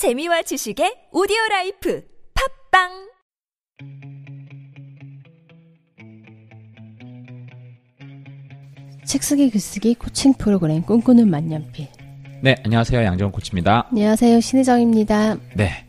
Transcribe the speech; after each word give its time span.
재미와 0.00 0.40
지식의 0.40 1.08
오디오 1.12 1.36
라이프 1.50 2.02
팟빵 2.72 2.88
책 9.04 9.22
쓰기 9.22 9.50
글쓰기 9.50 9.96
코칭 9.96 10.32
프로그램 10.32 10.80
꿈꾸는 10.80 11.28
만년필. 11.28 11.86
네, 12.40 12.56
안녕하세요. 12.64 13.04
양정훈 13.04 13.30
코치입니다. 13.30 13.88
안녕하세요. 13.90 14.40
신혜정입니다. 14.40 15.36
네. 15.54 15.84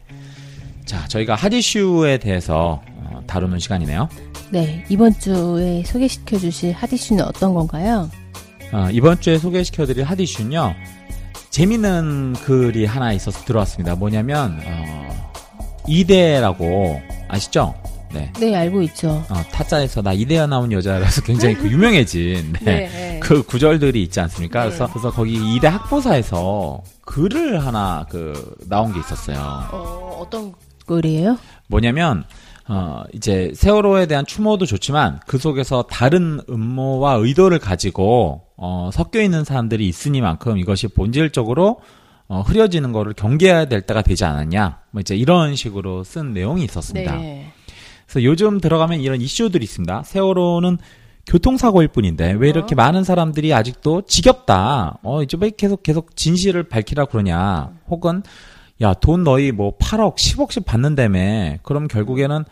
자, 0.84 1.08
저희가 1.08 1.36
핫이슈에 1.36 2.18
대해서 2.18 2.84
어, 2.98 3.24
다루는 3.28 3.60
시간이네요. 3.60 4.10
네, 4.52 4.84
이번 4.90 5.14
주에 5.14 5.84
소개시켜 5.86 6.38
주실 6.38 6.74
핫이슈는 6.74 7.24
어떤 7.24 7.54
건가요? 7.54 8.12
어, 8.74 8.90
이번 8.92 9.22
주에 9.22 9.38
소개시켜 9.38 9.86
드릴 9.86 10.04
핫이슈는요. 10.04 10.76
재밌는 11.52 12.34
글이 12.46 12.86
하나 12.86 13.12
있어서 13.12 13.44
들어왔습니다. 13.44 13.96
뭐냐면 13.96 14.60
어, 14.66 15.32
이대라고 15.86 17.02
아시죠? 17.28 17.76
네. 18.14 18.32
네, 18.40 18.56
알고 18.56 18.82
있죠. 18.84 19.24
어, 19.30 19.36
타짜에서 19.52 20.02
나 20.02 20.14
이대여 20.14 20.48
나온 20.48 20.72
여자라서 20.72 21.22
굉장히 21.22 21.56
그 21.56 21.70
유명해진 21.70 22.54
네. 22.62 22.90
네. 22.90 23.20
그 23.22 23.44
구절들이 23.44 24.02
있지 24.04 24.20
않습니까? 24.22 24.64
네. 24.64 24.66
그래서 24.70 24.88
그래서 24.88 25.12
거기 25.12 25.56
이대 25.56 25.68
학보사에서 25.68 26.82
글을 27.06 27.66
하나 27.66 28.06
그 28.10 28.56
나온 28.68 28.94
게 28.94 29.00
있었어요. 29.00 29.38
어, 29.72 30.20
어떤 30.22 30.54
글이에요? 30.86 31.38
뭐냐면 31.68 32.24
어 32.68 33.04
이제 33.14 33.52
세월호에 33.56 34.06
대한 34.06 34.26
추모도 34.26 34.66
좋지만 34.66 35.20
그 35.26 35.38
속에서 35.38 35.84
다른 35.84 36.40
음모와 36.50 37.16
의도를 37.16 37.60
가지고 37.60 38.44
어 38.56 38.90
섞여 38.94 39.22
있는 39.22 39.44
사람들이 39.44 39.88
있으니만큼 39.88 40.58
이것이 40.58 40.88
본질적으로 40.88 41.80
어 42.28 42.42
흐려지는 42.42 42.92
거를 42.92 43.14
경계해야 43.14 43.66
될 43.66 43.82
때가 43.82 44.04
되지 44.04 44.26
않았냐 44.26 44.80
뭐 44.92 45.02
이제 45.02 45.16
이런 45.16 45.56
식으로 45.56 46.04
쓴 46.04 46.34
내용이 46.34 46.64
있었습니다. 46.64 47.16
네. 47.18 47.52
그래서 48.06 48.24
요즘 48.24 48.60
들어가면 48.60 49.00
이런 49.00 49.22
이슈들이 49.22 49.64
있습니다. 49.64 50.04
세월호는 50.04 50.78
교통사고일 51.28 51.88
뿐인데 51.90 52.34
왜 52.34 52.50
이렇게 52.50 52.76
많은 52.76 53.04
사람들이 53.04 53.54
아직도 53.54 54.04
지겹다. 54.04 55.00
어, 55.04 55.24
이제 55.24 55.38
왜 55.40 55.52
계속 55.56 55.84
계속 55.84 56.16
진실을 56.16 56.64
밝히라 56.64 57.06
그러냐. 57.06 57.72
혹은 57.90 58.24
야, 58.82 58.94
돈 58.96 59.24
너희 59.24 59.52
뭐 59.52 59.78
8억, 59.78 60.16
10억씩 60.16 60.66
받는다며. 60.66 61.58
그럼 61.64 61.88
결국에는 61.88 62.44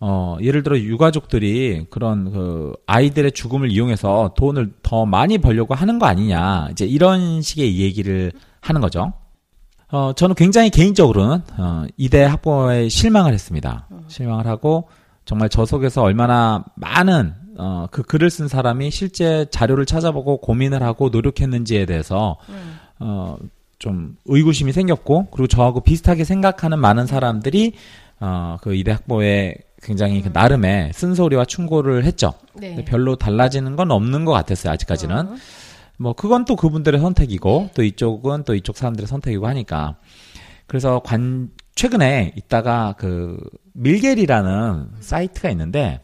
어, 0.00 0.36
예를 0.40 0.62
들어 0.62 0.78
유가족들이 0.78 1.86
그런 1.90 2.32
그 2.32 2.72
아이들의 2.86 3.32
죽음을 3.32 3.70
이용해서 3.70 4.34
돈을 4.36 4.72
더 4.82 5.06
많이 5.06 5.38
벌려고 5.38 5.74
하는 5.74 5.98
거 5.98 6.06
아니냐. 6.06 6.68
이제 6.70 6.84
이런 6.84 7.42
식의 7.42 7.78
얘기를 7.78 8.32
하는 8.60 8.80
거죠. 8.80 9.12
어, 9.90 10.12
저는 10.14 10.34
굉장히 10.34 10.70
개인적으로는, 10.70 11.42
어, 11.56 11.84
이대 11.96 12.22
학부모에 12.22 12.88
실망을 12.88 13.32
했습니다. 13.32 13.88
실망을 14.08 14.46
하고, 14.46 14.88
정말 15.24 15.48
저 15.48 15.64
속에서 15.64 16.02
얼마나 16.02 16.64
많은, 16.74 17.34
어, 17.56 17.86
그 17.90 18.02
글을 18.02 18.28
쓴 18.30 18.48
사람이 18.48 18.90
실제 18.90 19.46
자료를 19.50 19.86
찾아보고 19.86 20.42
고민을 20.42 20.82
하고 20.82 21.08
노력했는지에 21.08 21.86
대해서, 21.86 22.36
어, 22.98 23.36
좀 23.78 24.16
의구심이 24.24 24.72
생겼고, 24.72 25.26
그리고 25.30 25.46
저하고 25.46 25.80
비슷하게 25.80 26.24
생각하는 26.24 26.78
많은 26.78 27.06
사람들이, 27.06 27.74
어, 28.20 28.56
그 28.60 28.74
이대 28.74 28.92
학부모에 28.92 29.54
굉장히 29.82 30.22
그 30.22 30.30
나름의 30.32 30.92
쓴소리와 30.92 31.44
충고를 31.44 32.04
했죠. 32.04 32.32
네. 32.54 32.74
근데 32.74 32.84
별로 32.84 33.16
달라지는 33.16 33.76
건 33.76 33.90
없는 33.90 34.24
것 34.24 34.32
같았어요, 34.32 34.72
아직까지는. 34.72 35.36
뭐 35.98 36.12
그건 36.12 36.44
또 36.44 36.56
그분들의 36.56 37.00
선택이고 37.00 37.70
또 37.74 37.82
이쪽은 37.82 38.44
또 38.44 38.54
이쪽 38.54 38.76
사람들의 38.76 39.06
선택이고 39.06 39.46
하니까 39.48 39.96
그래서 40.66 41.00
관 41.00 41.50
최근에 41.74 42.32
있다가 42.36 42.94
그 42.98 43.38
밀겔이라는 43.74 44.90
사이트가 45.00 45.50
있는데 45.50 46.00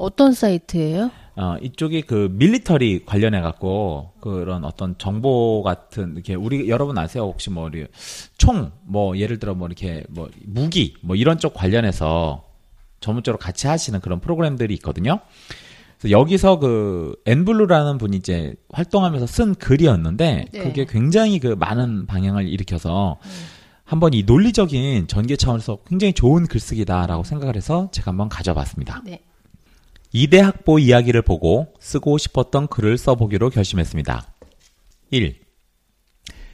어떤 0.00 0.32
사이트예요? 0.32 1.10
어 1.36 1.56
이쪽이 1.60 2.02
그 2.02 2.28
밀리터리 2.32 3.04
관련해 3.04 3.40
갖고 3.40 4.12
그런 4.20 4.64
어떤 4.64 4.96
정보 4.98 5.62
같은 5.62 6.14
이렇게 6.14 6.34
우리 6.34 6.68
여러분 6.68 6.98
아세요 6.98 7.24
혹시 7.24 7.50
뭐총뭐 7.50 9.18
예를 9.18 9.38
들어 9.38 9.54
뭐 9.54 9.66
이렇게 9.68 10.04
뭐 10.08 10.28
무기 10.44 10.94
뭐 11.02 11.16
이런 11.16 11.38
쪽 11.38 11.54
관련해서 11.54 12.44
전문적으로 13.00 13.38
같이 13.38 13.66
하시는 13.66 14.00
그런 14.00 14.20
프로그램들이 14.20 14.74
있거든요. 14.74 15.20
그래서 15.98 16.18
여기서 16.18 16.58
그 16.58 17.14
엔블루라는 17.26 17.98
분이 17.98 18.16
이제 18.16 18.54
활동하면서 18.72 19.26
쓴 19.26 19.54
글이었는데 19.54 20.46
네. 20.50 20.58
그게 20.58 20.86
굉장히 20.86 21.38
그 21.38 21.48
많은 21.48 22.06
반향을 22.06 22.48
일으켜서 22.48 23.18
한번 23.84 24.14
이 24.14 24.22
논리적인 24.22 25.08
전개 25.08 25.36
차원에서 25.36 25.78
굉장히 25.86 26.14
좋은 26.14 26.46
글쓰기다라고 26.46 27.24
생각을 27.24 27.56
해서 27.56 27.90
제가 27.92 28.12
한번 28.12 28.28
가져봤습니다. 28.28 29.02
네. 29.04 29.20
이대 30.12 30.40
학보 30.40 30.78
이야기를 30.78 31.22
보고 31.22 31.72
쓰고 31.78 32.18
싶었던 32.18 32.66
글을 32.66 32.98
써보기로 32.98 33.50
결심했습니다. 33.50 34.26
1. 35.10 35.40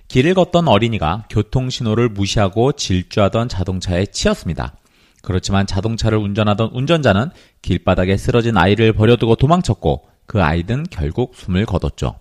길을 0.08 0.34
걷던 0.34 0.68
어린이가 0.68 1.24
교통신호를 1.30 2.10
무시하고 2.10 2.72
질주하던 2.72 3.48
자동차에 3.48 4.06
치였습니다. 4.06 4.76
그렇지만 5.22 5.66
자동차를 5.66 6.18
운전하던 6.18 6.70
운전자는 6.72 7.30
길바닥에 7.62 8.16
쓰러진 8.16 8.56
아이를 8.56 8.92
버려두고 8.92 9.36
도망쳤고 9.36 10.06
그 10.26 10.42
아이는 10.42 10.84
결국 10.90 11.34
숨을 11.34 11.66
거뒀죠. 11.66 12.14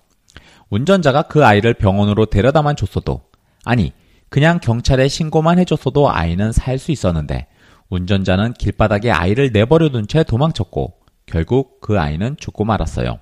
운전자가 0.69 1.23
그 1.23 1.45
아이를 1.45 1.75
병원으로 1.75 2.25
데려다만 2.25 2.75
줬어도 2.75 3.21
아니 3.63 3.91
그냥 4.29 4.59
경찰에 4.59 5.07
신고만 5.07 5.59
해줬어도 5.59 6.09
아이는 6.09 6.51
살 6.51 6.79
수 6.79 6.91
있었는데 6.91 7.47
운전자는 7.89 8.53
길바닥에 8.53 9.11
아이를 9.11 9.51
내버려 9.51 9.89
둔 9.89 10.07
채 10.07 10.23
도망쳤고 10.23 11.04
결국 11.35 11.81
그 11.81 11.99
아이는 11.99 12.37
죽고 12.39 12.63
말았어요. 12.63 13.19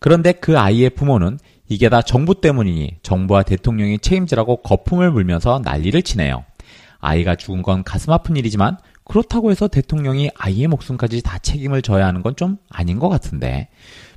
그런데 0.00 0.32
그 0.32 0.58
아이의 0.58 0.88
부모는 0.88 1.38
이게 1.68 1.90
다 1.90 2.00
정부 2.00 2.40
때문이니 2.40 3.00
정부와 3.02 3.42
대통령이 3.42 3.98
책임지라고 3.98 4.62
거품을 4.62 5.10
물면서 5.10 5.60
난리를 5.62 6.00
치네요. 6.00 6.44
아이가 6.98 7.34
죽은 7.34 7.60
건 7.60 7.84
가슴 7.84 8.14
아픈 8.14 8.36
일이지만 8.36 8.78
그렇다고 9.04 9.50
해서 9.50 9.68
대통령이 9.68 10.30
아이의 10.34 10.68
목숨까지 10.68 11.20
다 11.22 11.36
책임을 11.36 11.82
져야 11.82 12.06
하는 12.06 12.22
건 12.22 12.36
좀 12.36 12.56
아닌 12.70 12.98
것 12.98 13.10
같은데 13.10 13.68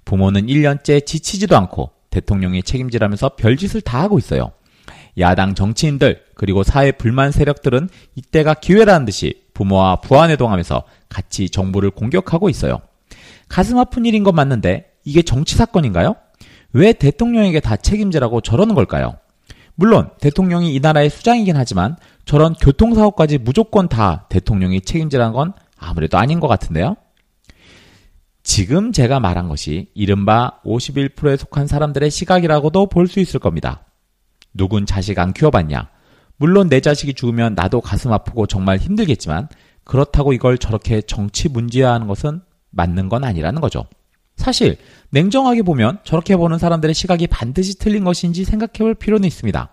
부모는 0.06 0.47
1년째 0.47 1.06
지치지도 1.06 1.58
않고 1.58 1.91
대통령이 2.12 2.63
책임지라면서 2.63 3.35
별짓을 3.35 3.81
다 3.81 4.00
하고 4.00 4.18
있어요. 4.18 4.53
야당 5.18 5.56
정치인들 5.56 6.24
그리고 6.35 6.63
사회 6.63 6.94
불만 6.94 7.34
세력들은 7.34 7.90
이때가 8.16 8.53
기회라는 8.53 9.06
듯이 9.06 9.44
부모와 9.53 9.97
부안해동하면서 9.97 10.84
같이 11.09 11.50
정부를 11.50 11.90
공격하고 11.91 12.50
있어요. 12.50 12.79
가슴 13.49 13.77
아픈 13.77 14.05
일인 14.05 14.23
건 14.23 14.35
맞는데 14.35 14.91
이게 15.03 15.21
정치 15.21 15.55
사건인가요? 15.55 16.15
왜 16.71 16.93
대통령에게 16.93 17.59
다 17.59 17.75
책임지라고 17.75 18.41
저러는 18.41 18.75
걸까요? 18.75 19.17
물론 19.75 20.09
대통령이 20.21 20.73
이 20.75 20.79
나라의 20.79 21.09
수장이긴 21.09 21.55
하지만 21.55 21.95
저런 22.25 22.53
교통사고까지 22.53 23.39
무조건 23.39 23.89
다 23.89 24.25
대통령이 24.29 24.81
책임지라는 24.81 25.33
건 25.33 25.53
아무래도 25.77 26.17
아닌 26.17 26.39
것 26.39 26.47
같은데요. 26.47 26.95
지금 28.43 28.91
제가 28.91 29.19
말한 29.19 29.47
것이 29.47 29.89
이른바 29.93 30.59
51%에 30.66 31.37
속한 31.37 31.67
사람들의 31.67 32.09
시각이라고도 32.09 32.87
볼 32.87 33.07
수 33.07 33.19
있을 33.19 33.39
겁니다. 33.39 33.85
누군 34.53 34.85
자식 34.85 35.17
안 35.19 35.33
키워봤냐? 35.33 35.89
물론 36.37 36.69
내 36.69 36.79
자식이 36.79 37.13
죽으면 37.13 37.55
나도 37.55 37.81
가슴 37.81 38.11
아프고 38.11 38.47
정말 38.47 38.77
힘들겠지만 38.77 39.49
그렇다고 39.83 40.33
이걸 40.33 40.57
저렇게 40.57 41.01
정치 41.01 41.49
문제화하는 41.49 42.07
것은 42.07 42.41
맞는 42.72 43.09
건 43.09 43.24
아니라는 43.24 43.62
거죠. 43.62 43.85
사실 44.35 44.78
냉정하게 45.09 45.63
보면 45.63 46.00
저렇게 46.03 46.38
보는 46.38 46.57
사람들의 46.57 46.94
시각이 46.94 47.28
반드시 47.28 47.78
틀린 47.78 48.03
것인지 48.03 48.46
생각해 48.46 48.80
볼 48.80 48.96
필요는 48.96 49.28
있습니다. 49.28 49.69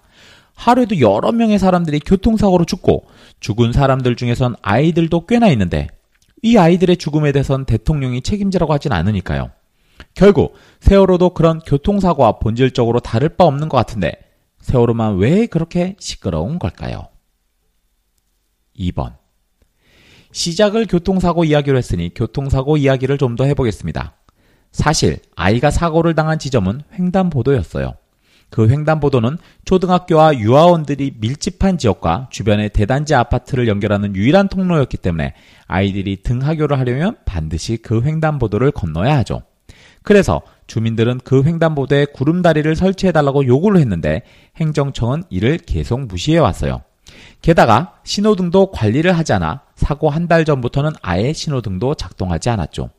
하루에도 0.54 1.00
여러 1.00 1.32
명의 1.32 1.58
사람들이 1.58 2.00
교통사고로 2.00 2.64
죽고 2.64 3.06
죽은 3.40 3.72
사람들 3.72 4.16
중에선 4.16 4.56
아이들도 4.62 5.26
꽤나 5.26 5.48
있는데 5.48 5.88
이 6.42 6.56
아이들의 6.56 6.96
죽음에 6.96 7.32
대해선 7.32 7.66
대통령이 7.66 8.22
책임지라고 8.22 8.72
하진 8.72 8.92
않으니까요. 8.92 9.50
결국 10.14 10.54
세월호도 10.80 11.30
그런 11.34 11.60
교통사고와 11.60 12.38
본질적으로 12.38 13.00
다를 13.00 13.28
바 13.28 13.44
없는 13.44 13.68
것 13.68 13.76
같은데 13.76 14.14
세월호만 14.60 15.18
왜 15.18 15.46
그렇게 15.46 15.94
시끄러운 15.98 16.58
걸까요? 16.58 17.08
2번 18.78 19.14
시작을 20.36 20.84
교통사고 20.86 21.44
이야기로 21.44 21.78
했으니 21.78 22.12
교통사고 22.14 22.76
이야기를 22.76 23.16
좀 23.16 23.36
더 23.36 23.44
해보겠습니다. 23.44 24.14
사실 24.70 25.18
아이가 25.34 25.70
사고를 25.70 26.14
당한 26.14 26.38
지점은 26.38 26.82
횡단보도였어요. 26.98 27.94
그 28.50 28.68
횡단보도는 28.68 29.38
초등학교와 29.64 30.38
유아원들이 30.38 31.14
밀집한 31.20 31.78
지역과 31.78 32.28
주변의 32.30 32.70
대단지 32.70 33.14
아파트를 33.14 33.66
연결하는 33.66 34.14
유일한 34.14 34.48
통로였기 34.48 34.98
때문에 34.98 35.32
아이들이 35.66 36.22
등하교를 36.22 36.78
하려면 36.78 37.16
반드시 37.24 37.78
그 37.78 38.02
횡단보도를 38.02 38.72
건너야 38.72 39.16
하죠. 39.18 39.40
그래서 40.02 40.42
주민들은 40.66 41.20
그 41.24 41.44
횡단보도에 41.44 42.06
구름다리를 42.14 42.76
설치해달라고 42.76 43.46
요구를 43.46 43.80
했는데 43.80 44.22
행정청은 44.56 45.24
이를 45.30 45.56
계속 45.56 46.06
무시해 46.06 46.38
왔어요. 46.38 46.82
게다가 47.42 48.00
신호등도 48.04 48.70
관리를 48.72 49.16
하지 49.16 49.32
않아 49.32 49.62
사고 49.76 50.10
한 50.10 50.26
달 50.28 50.44
전부터는 50.44 50.92
아예 51.02 51.32
신호등도 51.32 51.94
작동하지 51.94 52.50
않았죠. 52.50 52.90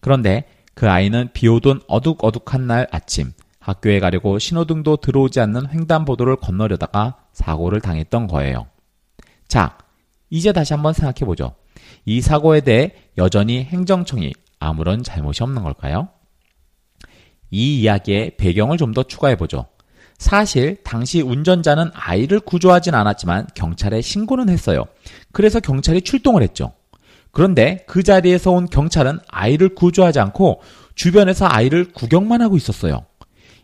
그런데 0.00 0.48
그 0.74 0.88
아이는 0.90 1.30
비 1.32 1.48
오던 1.48 1.82
어둑어둑한 1.88 2.66
날 2.66 2.86
아침 2.90 3.32
학교에 3.58 3.98
가려고 4.00 4.38
신호등도 4.38 4.98
들어오지 4.98 5.40
않는 5.40 5.70
횡단보도를 5.70 6.36
건너려다가 6.36 7.16
사고를 7.32 7.80
당했던 7.80 8.26
거예요. 8.28 8.66
자, 9.48 9.78
이제 10.30 10.52
다시 10.52 10.74
한번 10.74 10.92
생각해 10.92 11.24
보죠. 11.26 11.54
이 12.04 12.20
사고에 12.20 12.60
대해 12.60 12.92
여전히 13.18 13.64
행정청이 13.64 14.32
아무런 14.58 15.02
잘못이 15.02 15.42
없는 15.42 15.62
걸까요? 15.62 16.08
이 17.50 17.80
이야기의 17.80 18.36
배경을 18.36 18.76
좀 18.78 18.92
더 18.94 19.02
추가해 19.04 19.36
보죠. 19.36 19.66
사실 20.18 20.76
당시 20.84 21.20
운전자는 21.20 21.90
아이를 21.92 22.40
구조하진 22.40 22.94
않았지만 22.94 23.48
경찰에 23.54 24.00
신고는 24.00 24.48
했어요. 24.48 24.84
그래서 25.32 25.60
경찰이 25.60 26.02
출동을 26.02 26.42
했죠. 26.42 26.72
그런데 27.30 27.84
그 27.86 28.02
자리에서 28.02 28.52
온 28.52 28.66
경찰은 28.66 29.18
아이를 29.28 29.74
구조하지 29.74 30.20
않고 30.20 30.62
주변에서 30.94 31.46
아이를 31.48 31.92
구경만 31.92 32.40
하고 32.40 32.56
있었어요. 32.56 33.04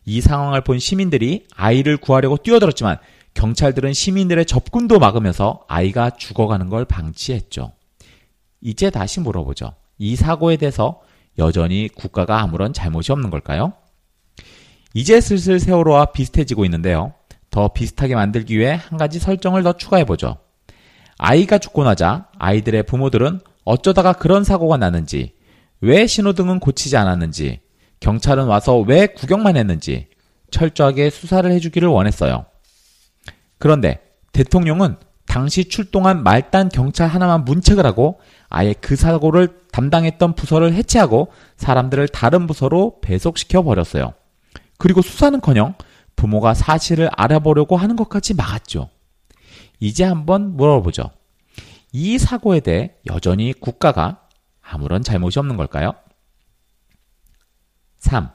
이 0.04 0.20
상황을 0.20 0.62
본 0.62 0.78
시민들이 0.78 1.46
아이를 1.54 1.96
구하려고 1.96 2.36
뛰어들었지만 2.36 2.98
경찰들은 3.34 3.92
시민들의 3.92 4.44
접근도 4.44 4.98
막으면서 4.98 5.64
아이가 5.68 6.10
죽어가는 6.10 6.68
걸 6.68 6.84
방치했죠. 6.84 7.72
이제 8.60 8.90
다시 8.90 9.20
물어보죠. 9.20 9.74
이 9.98 10.16
사고에 10.16 10.56
대해서 10.56 11.00
여전히 11.38 11.88
국가가 11.88 12.40
아무런 12.40 12.72
잘못이 12.72 13.12
없는 13.12 13.30
걸까요? 13.30 13.72
이제 14.94 15.20
슬슬 15.20 15.60
세월호와 15.60 16.06
비슷해지고 16.06 16.64
있는데요. 16.64 17.14
더 17.50 17.68
비슷하게 17.68 18.14
만들기 18.14 18.58
위해 18.58 18.78
한 18.80 18.98
가지 18.98 19.18
설정을 19.18 19.62
더 19.62 19.72
추가해보죠. 19.72 20.38
아이가 21.18 21.58
죽고 21.58 21.84
나자 21.84 22.28
아이들의 22.38 22.84
부모들은 22.84 23.40
어쩌다가 23.64 24.12
그런 24.14 24.42
사고가 24.44 24.76
나는지, 24.76 25.34
왜 25.80 26.06
신호등은 26.06 26.60
고치지 26.60 26.96
않았는지, 26.96 27.60
경찰은 28.00 28.46
와서 28.46 28.78
왜 28.78 29.06
구경만 29.06 29.56
했는지 29.56 30.08
철저하게 30.50 31.10
수사를 31.10 31.50
해주기를 31.50 31.88
원했어요. 31.88 32.46
그런데 33.58 34.00
대통령은 34.32 34.96
당시 35.26 35.66
출동한 35.66 36.24
말단 36.24 36.70
경찰 36.70 37.08
하나만 37.08 37.44
문책을 37.44 37.86
하고 37.86 38.18
아예 38.48 38.72
그 38.72 38.96
사고를 38.96 39.60
담당했던 39.70 40.34
부서를 40.34 40.72
해체하고 40.72 41.28
사람들을 41.56 42.08
다른 42.08 42.46
부서로 42.46 43.00
배속시켜 43.00 43.62
버렸어요. 43.62 44.14
그리고 44.80 45.02
수사는커녕 45.02 45.74
부모가 46.16 46.54
사실을 46.54 47.10
알아보려고 47.12 47.76
하는 47.76 47.96
것까지 47.96 48.34
막았죠. 48.34 48.88
이제 49.78 50.04
한번 50.04 50.56
물어보죠. 50.56 51.10
이 51.92 52.18
사고에 52.18 52.60
대해 52.60 52.94
여전히 53.06 53.52
국가가 53.52 54.26
아무런 54.62 55.02
잘못이 55.02 55.38
없는 55.38 55.58
걸까요? 55.58 55.92
3. 57.98 58.30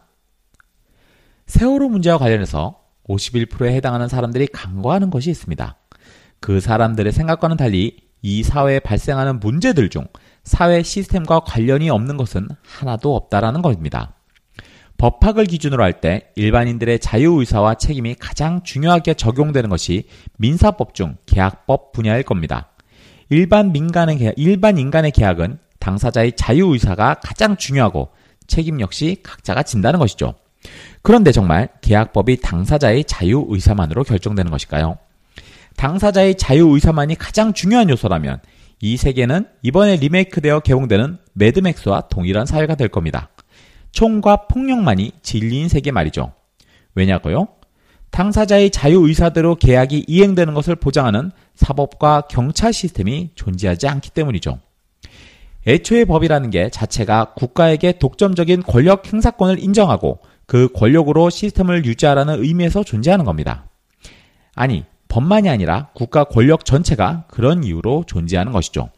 세월호 1.47 1.89
문제와 1.89 2.19
관련해서 2.19 2.79
51%에 3.09 3.73
해당하는 3.73 4.07
사람들이 4.07 4.47
간과하는 4.47 5.09
것이 5.09 5.31
있습니다. 5.31 5.77
그 6.41 6.59
사람들의 6.59 7.11
생각과는 7.11 7.57
달리 7.57 8.05
이 8.21 8.43
사회에 8.43 8.79
발생하는 8.79 9.39
문제들 9.39 9.89
중 9.89 10.07
사회 10.43 10.83
시스템과 10.83 11.39
관련이 11.39 11.89
없는 11.89 12.17
것은 12.17 12.47
하나도 12.61 13.15
없다라는 13.15 13.63
것입니다. 13.63 14.13
법학을 15.05 15.45
기준으로 15.45 15.83
할 15.83 16.01
때 16.01 16.31
일반인들의 16.35 16.97
자유의사와 16.97 17.75
책임이 17.75 18.15
가장 18.15 18.63
중요하게 18.63 19.13
적용되는 19.13 19.69
것이 19.69 20.07
민사법 20.37 20.95
중 20.95 21.15
계약법 21.27 21.91
분야일 21.91 22.23
겁니다. 22.23 22.71
일반 23.29 23.71
민간의 23.71 24.17
계약, 24.17 24.33
일반 24.37 24.79
인간의 24.79 25.11
계약은 25.11 25.59
당사자의 25.77 26.31
자유의사가 26.35 27.19
가장 27.21 27.55
중요하고 27.55 28.09
책임 28.47 28.81
역시 28.81 29.17
각자가 29.21 29.61
진다는 29.61 29.99
것이죠. 29.99 30.33
그런데 31.03 31.31
정말 31.31 31.69
계약법이 31.81 32.41
당사자의 32.41 33.03
자유의사만으로 33.03 34.03
결정되는 34.05 34.49
것일까요? 34.49 34.97
당사자의 35.77 36.33
자유의사만이 36.35 37.13
가장 37.15 37.53
중요한 37.53 37.91
요소라면 37.91 38.39
이 38.81 38.97
세계는 38.97 39.47
이번에 39.61 39.97
리메이크되어 39.97 40.61
개봉되는 40.61 41.19
매드맥스와 41.33 42.07
동일한 42.09 42.47
사회가 42.47 42.73
될 42.73 42.87
겁니다. 42.87 43.29
총과 43.95 44.47
폭력만이 44.47 45.13
진리인 45.23 45.69
세계 45.69 45.91
말이죠. 45.91 46.33
왜냐고요? 46.95 47.47
당사자의 48.11 48.69
자유의사대로 48.69 49.55
계약이 49.55 50.05
이행되는 50.07 50.53
것을 50.53 50.75
보장하는 50.75 51.31
사법과 51.55 52.23
경찰 52.29 52.73
시스템이 52.73 53.31
존재하지 53.35 53.87
않기 53.87 54.11
때문이죠. 54.11 54.59
애초에 55.65 56.05
법이라는 56.05 56.49
게 56.49 56.69
자체가 56.69 57.33
국가에게 57.35 57.93
독점적인 57.93 58.63
권력 58.63 59.11
행사권을 59.11 59.59
인정하고 59.59 60.19
그 60.45 60.67
권력으로 60.73 61.29
시스템을 61.29 61.85
유지하라는 61.85 62.43
의미에서 62.43 62.83
존재하는 62.83 63.23
겁니다. 63.23 63.69
아니, 64.55 64.83
법만이 65.07 65.49
아니라 65.49 65.87
국가 65.93 66.25
권력 66.25 66.65
전체가 66.65 67.23
그런 67.29 67.63
이유로 67.63 68.03
존재하는 68.07 68.51
것이죠. 68.51 68.89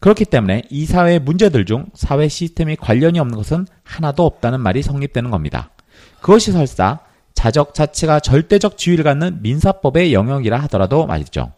그렇기 0.00 0.24
때문에 0.26 0.62
이 0.70 0.84
사회의 0.86 1.18
문제들 1.18 1.64
중 1.64 1.86
사회 1.94 2.28
시스템이 2.28 2.76
관련이 2.76 3.18
없는 3.18 3.36
것은 3.36 3.66
하나도 3.82 4.24
없다는 4.24 4.60
말이 4.60 4.82
성립되는 4.82 5.30
겁니다. 5.30 5.70
그것이 6.20 6.52
설사 6.52 7.00
자적 7.34 7.74
자체가 7.74 8.20
절대적 8.20 8.78
지위를 8.78 9.04
갖는 9.04 9.42
민사법의 9.42 10.12
영역이라 10.12 10.58
하더라도 10.62 11.06
말이죠. 11.06 11.52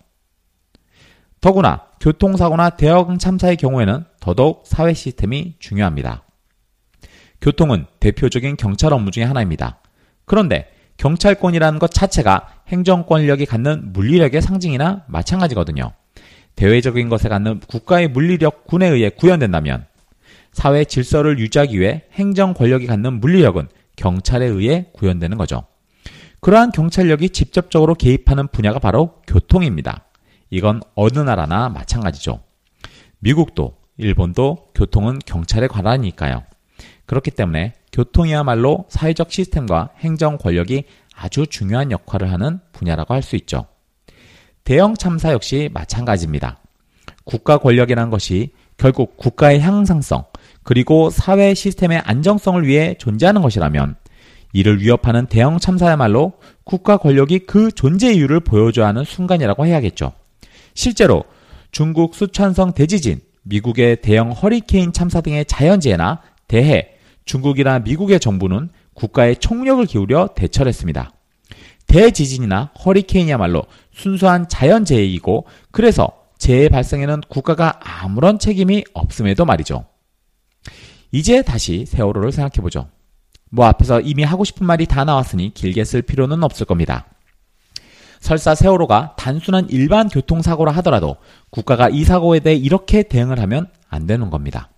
더구나 1.40 1.86
교통사고나 2.00 2.70
대형 2.70 3.18
참사의 3.18 3.56
경우에는 3.56 4.04
더더욱 4.20 4.64
사회 4.66 4.92
시스템이 4.92 5.54
중요합니다. 5.58 6.24
교통은 7.40 7.86
대표적인 8.00 8.56
경찰 8.56 8.92
업무 8.92 9.10
중의 9.10 9.26
하나입니다. 9.28 9.80
그런데 10.24 10.68
경찰권이라는 10.96 11.78
것 11.78 11.92
자체가 11.92 12.48
행정권력이 12.68 13.46
갖는 13.46 13.92
물리력의 13.92 14.42
상징이나 14.42 15.04
마찬가지거든요. 15.06 15.92
대외적인 16.58 17.08
것에 17.08 17.28
갖는 17.28 17.60
국가의 17.60 18.08
물리력 18.08 18.66
군에 18.66 18.88
의해 18.88 19.10
구현된다면 19.10 19.86
사회 20.50 20.84
질서를 20.84 21.38
유지하기 21.38 21.78
위해 21.78 22.02
행정 22.14 22.52
권력이 22.52 22.88
갖는 22.88 23.20
물리력은 23.20 23.68
경찰에 23.94 24.46
의해 24.46 24.86
구현되는 24.92 25.38
거죠. 25.38 25.62
그러한 26.40 26.72
경찰력이 26.72 27.30
직접적으로 27.30 27.94
개입하는 27.94 28.48
분야가 28.48 28.80
바로 28.80 29.22
교통입니다. 29.28 30.06
이건 30.50 30.80
어느 30.96 31.20
나라나 31.20 31.68
마찬가지죠. 31.68 32.40
미국도 33.20 33.76
일본도 33.96 34.70
교통은 34.74 35.20
경찰에 35.24 35.68
관하니까요. 35.68 36.42
그렇기 37.06 37.30
때문에 37.30 37.74
교통이야말로 37.92 38.86
사회적 38.88 39.30
시스템과 39.30 39.90
행정 39.98 40.38
권력이 40.38 40.84
아주 41.14 41.46
중요한 41.46 41.92
역할을 41.92 42.32
하는 42.32 42.58
분야라고 42.72 43.14
할 43.14 43.22
수 43.22 43.36
있죠. 43.36 43.66
대형 44.68 44.94
참사 44.94 45.32
역시 45.32 45.70
마찬가지입니다. 45.72 46.58
국가 47.24 47.56
권력이라는 47.56 48.10
것이 48.10 48.50
결국 48.76 49.16
국가의 49.16 49.60
향상성 49.60 50.26
그리고 50.62 51.08
사회 51.08 51.54
시스템의 51.54 52.00
안정성을 52.04 52.66
위해 52.66 52.94
존재하는 52.98 53.40
것이라면 53.40 53.96
이를 54.52 54.82
위협하는 54.82 55.24
대형 55.24 55.58
참사야말로 55.58 56.34
국가 56.64 56.98
권력이 56.98 57.46
그 57.46 57.72
존재 57.72 58.12
이유를 58.12 58.40
보여줘야 58.40 58.88
하는 58.88 59.04
순간이라고 59.04 59.64
해야겠죠. 59.64 60.12
실제로 60.74 61.24
중국 61.70 62.14
수천성 62.14 62.74
대지진, 62.74 63.22
미국의 63.44 64.02
대형 64.02 64.32
허리케인 64.32 64.92
참사 64.92 65.22
등의 65.22 65.46
자연재해나 65.46 66.20
대해, 66.46 66.90
중국이나 67.24 67.78
미국의 67.78 68.20
정부는 68.20 68.68
국가의 68.92 69.36
총력을 69.36 69.86
기울여 69.86 70.34
대처를 70.36 70.68
했습니다. 70.68 71.10
대지진이나 71.88 72.70
허리케인이야말로 72.84 73.64
순수한 73.92 74.48
자연재해이고 74.48 75.46
그래서 75.72 76.12
재해 76.38 76.68
발생에는 76.68 77.22
국가가 77.28 77.80
아무런 77.82 78.38
책임이 78.38 78.84
없음에도 78.94 79.44
말이죠. 79.44 79.84
이제 81.10 81.42
다시 81.42 81.84
세월호를 81.86 82.32
생각해보죠. 82.32 82.88
뭐 83.50 83.66
앞에서 83.66 84.00
이미 84.00 84.22
하고 84.22 84.44
싶은 84.44 84.66
말이 84.66 84.86
다 84.86 85.04
나왔으니 85.04 85.52
길게 85.54 85.84
쓸 85.84 86.02
필요는 86.02 86.44
없을 86.44 86.66
겁니다. 86.66 87.06
설사 88.20 88.54
세월호가 88.54 89.14
단순한 89.16 89.68
일반 89.70 90.08
교통사고라 90.08 90.72
하더라도 90.72 91.16
국가가 91.50 91.88
이 91.88 92.04
사고에 92.04 92.40
대해 92.40 92.56
이렇게 92.56 93.02
대응을 93.02 93.40
하면 93.40 93.68
안 93.88 94.06
되는 94.06 94.28
겁니다. 94.30 94.70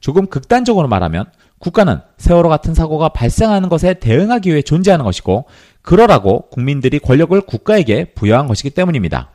조금 0.00 0.26
극단적으로 0.26 0.88
말하면 0.88 1.26
국가는 1.64 1.98
세월호 2.18 2.50
같은 2.50 2.74
사고가 2.74 3.08
발생하는 3.08 3.70
것에 3.70 3.94
대응하기 3.94 4.50
위해 4.50 4.60
존재하는 4.60 5.02
것이고 5.02 5.46
그러라고 5.80 6.50
국민들이 6.50 6.98
권력을 6.98 7.40
국가에게 7.40 8.12
부여한 8.12 8.48
것이기 8.48 8.68
때문입니다. 8.68 9.30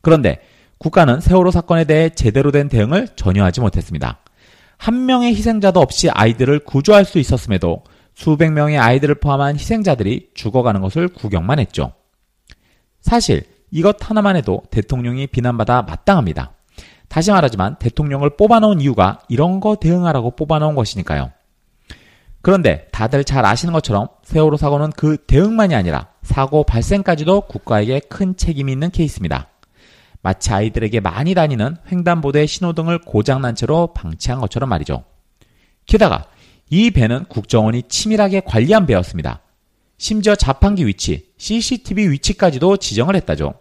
그런데 0.00 0.40
국가는 0.78 1.20
세월호 1.20 1.52
사건에 1.52 1.84
대해 1.84 2.08
제대로 2.10 2.50
된 2.50 2.68
대응을 2.68 3.10
전혀 3.14 3.44
하지 3.44 3.60
못했습니다. 3.60 4.18
한 4.78 5.06
명의 5.06 5.32
희생자도 5.32 5.78
없이 5.78 6.10
아이들을 6.10 6.58
구조할 6.64 7.04
수 7.04 7.20
있었음에도 7.20 7.84
수백 8.14 8.50
명의 8.50 8.76
아이들을 8.76 9.14
포함한 9.14 9.54
희생자들이 9.54 10.30
죽어가는 10.34 10.80
것을 10.80 11.06
구경만 11.06 11.60
했죠. 11.60 11.92
사실 13.00 13.44
이것 13.70 13.96
하나만 14.00 14.34
해도 14.34 14.64
대통령이 14.72 15.28
비난받아 15.28 15.82
마땅합니다. 15.82 16.50
다시 17.06 17.30
말하지만 17.30 17.76
대통령을 17.78 18.30
뽑아놓은 18.30 18.80
이유가 18.80 19.20
이런 19.28 19.60
거 19.60 19.76
대응하라고 19.76 20.32
뽑아놓은 20.32 20.74
것이니까요. 20.74 21.30
그런데 22.42 22.86
다들 22.90 23.24
잘 23.24 23.44
아시는 23.44 23.72
것처럼 23.72 24.08
세월호 24.24 24.56
사고는 24.56 24.92
그 24.92 25.18
대응만이 25.26 25.74
아니라 25.74 26.08
사고 26.22 26.64
발생까지도 26.64 27.42
국가에게 27.42 28.00
큰 28.00 28.36
책임이 28.36 28.72
있는 28.72 28.90
케이스입니다. 28.90 29.48
마치 30.22 30.52
아이들에게 30.52 31.00
많이 31.00 31.34
다니는 31.34 31.76
횡단보도의 31.90 32.46
신호등을 32.46 32.98
고장난 33.00 33.54
채로 33.54 33.92
방치한 33.94 34.40
것처럼 34.40 34.68
말이죠. 34.68 35.04
게다가 35.86 36.26
이 36.68 36.90
배는 36.90 37.24
국정원이 37.24 37.84
치밀하게 37.88 38.42
관리한 38.44 38.86
배였습니다. 38.86 39.40
심지어 39.98 40.34
자판기 40.34 40.86
위치, 40.86 41.30
CCTV 41.36 42.10
위치까지도 42.10 42.76
지정을 42.78 43.16
했다죠. 43.16 43.54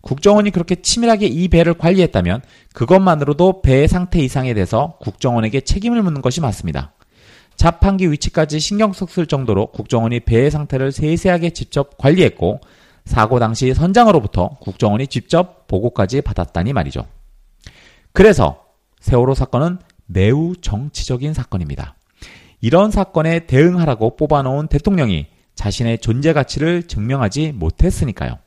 국정원이 0.00 0.50
그렇게 0.50 0.76
치밀하게 0.76 1.26
이 1.26 1.48
배를 1.48 1.74
관리했다면 1.74 2.42
그것만으로도 2.74 3.62
배의 3.62 3.88
상태 3.88 4.18
이상에 4.20 4.52
대해서 4.54 4.96
국정원에게 5.00 5.60
책임을 5.62 6.02
묻는 6.02 6.20
것이 6.20 6.40
맞습니다. 6.40 6.92
자판기 7.62 8.10
위치까지 8.10 8.58
신경 8.58 8.92
썼을 8.92 9.28
정도로 9.28 9.68
국정원이 9.68 10.18
배의 10.18 10.50
상태를 10.50 10.90
세세하게 10.90 11.50
직접 11.50 11.96
관리했고 11.96 12.58
사고 13.04 13.38
당시 13.38 13.72
선장으로부터 13.72 14.58
국정원이 14.60 15.06
직접 15.06 15.68
보고까지 15.68 16.22
받았다니 16.22 16.72
말이죠. 16.72 17.06
그래서 18.12 18.64
세월호 18.98 19.34
사건은 19.34 19.78
매우 20.06 20.56
정치적인 20.60 21.34
사건입니다. 21.34 21.94
이런 22.60 22.90
사건에 22.90 23.46
대응하라고 23.46 24.16
뽑아놓은 24.16 24.66
대통령이 24.66 25.28
자신의 25.54 25.98
존재 25.98 26.32
가치를 26.32 26.88
증명하지 26.88 27.52
못했으니까요. 27.52 28.38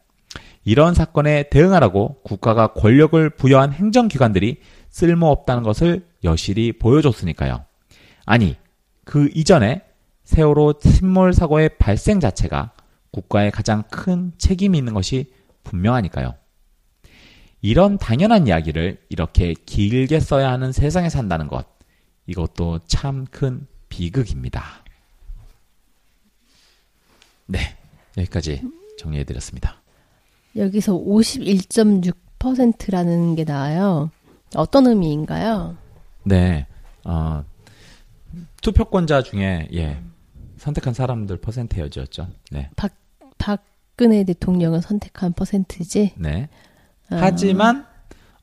이런 0.66 0.94
사건에 0.94 1.48
대응하라고 1.50 2.18
국가가 2.24 2.74
권력을 2.74 3.30
부여한 3.30 3.72
행정기관들이 3.72 4.58
쓸모없다는 4.90 5.64
것을 5.64 6.06
여실히 6.26 6.74
보여줬으니까요. 6.74 7.64
아니, 8.26 8.58
그 9.06 9.30
이전에 9.34 9.82
세월호 10.26 10.80
침몰 10.80 11.32
사고의 11.34 11.78
발생 11.78 12.20
자체가 12.20 12.74
국가에 13.12 13.50
가장 13.52 13.84
큰 13.84 14.34
책임이 14.38 14.78
있는 14.78 14.94
것이 14.94 15.32
분명하니까요. 15.64 16.34
이런 17.62 17.98
당연한 17.98 18.48
이야기를 18.48 19.00
이렇게 19.10 19.54
길게 19.54 20.20
써야 20.20 20.52
하는 20.52 20.72
세상에 20.74 21.08
산다는 21.10 21.48
것, 21.48 21.66
이것도 22.28 22.80
참 22.88 23.26
큰 23.32 23.68
비극입니다. 23.90 24.84
네, 27.48 27.60
여기까지 28.18 28.62
정리해드렸습니다. 28.98 29.76
여기서 30.56 30.94
51.6%라는 30.94 33.36
게 33.36 33.44
나와요. 33.44 34.10
어떤 34.56 34.88
의미인가요? 34.88 35.78
네, 36.24 36.66
어, 37.04 37.44
투표권자 38.62 39.22
중에 39.24 39.68
예 39.74 40.02
선택한 40.58 40.94
사람들 40.94 41.38
퍼센테이지였죠. 41.38 42.28
네. 42.52 42.70
박 42.76 42.92
박근혜 43.38 44.24
대통령을 44.24 44.82
선택한 44.82 45.34
퍼센트지. 45.34 46.14
네. 46.18 46.50
아. 47.10 47.18
하지만 47.20 47.86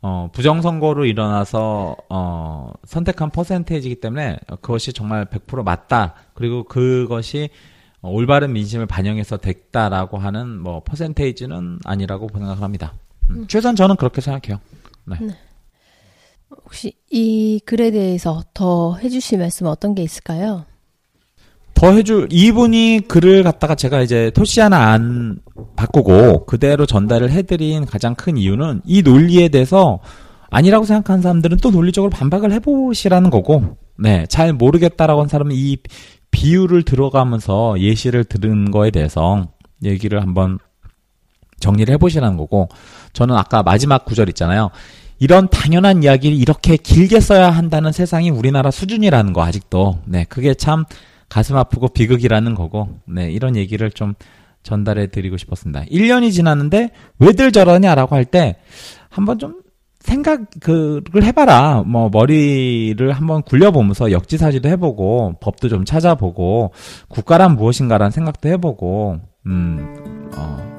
어, 0.01 0.29
부정선거로 0.33 1.05
일어나서 1.05 1.97
어, 2.09 2.73
선택한 2.85 3.31
퍼센테이지이기 3.31 4.01
때문에 4.01 4.39
그것이 4.61 4.93
정말 4.93 5.27
100% 5.27 5.63
맞다. 5.63 6.15
그리고 6.35 6.65
그것이 6.65 7.51
어, 8.01 8.11
올바른 8.11 8.53
민심을 8.53 8.87
반영해서 8.87 9.37
됐다라고 9.37 10.19
하는 10.19 10.59
뭐 10.59 10.83
퍼센테이지는 10.85 11.79
아니라고 11.85 12.29
생각을 12.33 12.63
합니다. 12.63 12.95
음, 13.31 13.47
최소한 13.47 13.77
저는 13.77 13.97
그렇게 13.97 14.21
생각해요. 14.21 14.61
네. 15.05 15.17
혹시 16.65 16.95
이 17.11 17.61
글에 17.65 17.91
대해서 17.91 18.43
더 18.55 18.97
해주실 18.97 19.39
말씀 19.39 19.67
어떤 19.67 19.95
게 19.95 20.03
있을까요? 20.03 20.65
더 21.75 21.93
해줄 21.93 22.29
이분이 22.31 23.03
글을 23.09 23.43
갖다가 23.43 23.75
제가 23.75 24.03
이제 24.03 24.31
토시 24.35 24.61
하나 24.61 24.93
안 24.93 25.41
바꾸고 25.75 26.47
그대로 26.47 26.87
전달을 26.87 27.31
해드린 27.31 27.87
가장 27.87 28.15
큰 28.15 28.37
이유는 28.37 28.83
이 28.85 29.03
논리에 29.03 29.49
대해서 29.49 30.01
아니라고 30.51 30.85
생각하는 30.85 31.23
사람들은 31.23 31.57
또 31.59 31.71
논리적으로 31.71 32.11
반박을 32.11 32.53
해보시라는 32.53 33.31
거고, 33.31 33.79
네, 33.99 34.27
잘 34.29 34.53
모르겠다라고 34.53 35.23
한 35.23 35.29
사람은 35.29 35.53
이 35.55 35.79
비유를 36.31 36.83
들어가면서 36.83 37.81
예시를 37.81 38.25
들은 38.25 38.71
거에 38.71 38.91
대해서 38.91 39.49
얘기를 39.83 40.21
한번 40.21 40.59
정리를 41.59 41.93
해보시라는 41.95 42.37
거고, 42.37 42.69
저는 43.15 43.35
아까 43.35 43.63
마지막 43.63 44.05
구절 44.05 44.29
있잖아요. 44.29 44.71
이런 45.23 45.47
당연한 45.49 46.03
이야기를 46.03 46.37
이렇게 46.37 46.77
길게 46.77 47.21
써야 47.21 47.49
한다는 47.49 47.93
세상이 47.93 48.31
우리나라 48.31 48.73
수준이라는 48.73 49.33
거 49.33 49.45
아직도 49.45 50.01
네 50.05 50.25
그게 50.29 50.53
참 50.53 50.85
가슴 51.29 51.57
아프고 51.57 51.87
비극이라는 51.87 52.57
거고 52.57 52.99
네 53.07 53.31
이런 53.31 53.55
얘기를 53.55 53.89
좀 53.93 54.15
전달해 54.65 55.07
드리고 55.07 55.37
싶었습니다. 55.37 55.85
1년이 55.85 56.33
지났는데 56.33 56.91
왜들 57.21 57.53
저러냐라고 57.53 58.17
할 58.17 58.25
때 58.25 58.57
한번 59.11 59.39
좀 59.39 59.63
생각을 60.01 61.23
해봐라. 61.23 61.85
뭐 61.87 62.11
머리를 62.13 63.13
한번 63.13 63.43
굴려보면서 63.43 64.11
역지사지도 64.11 64.69
해보고 64.71 65.35
법도 65.41 65.69
좀 65.69 65.85
찾아보고 65.85 66.73
국가란 67.07 67.55
무엇인가라는 67.55 68.11
생각도 68.11 68.49
해보고 68.49 69.21
음 69.47 70.31
어. 70.35 70.72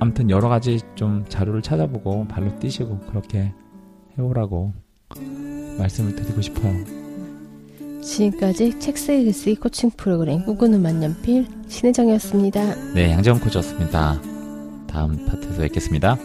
아무튼 0.00 0.30
여러 0.30 0.48
가지 0.48 0.80
좀 0.94 1.24
자료를 1.28 1.62
찾아보고 1.62 2.26
발로 2.28 2.56
뛰시고 2.58 2.98
그렇게 3.10 3.52
해오라고 4.18 4.72
말씀을 5.78 6.14
드리고 6.16 6.40
싶어요. 6.40 6.74
지금까지 8.02 8.78
책 8.78 8.96
쓰기 8.96 9.56
코칭 9.56 9.90
프로그램 9.90 10.44
꿈꾸는 10.44 10.80
만년필 10.80 11.46
신혜정이었습니다. 11.68 12.94
네, 12.94 13.12
양재원 13.12 13.40
코치였습니다. 13.40 14.20
다음 14.86 15.26
파트에서 15.26 15.62
뵙겠습니다. 15.62 16.16